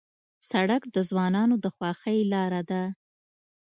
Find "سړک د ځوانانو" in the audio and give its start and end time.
0.49-1.55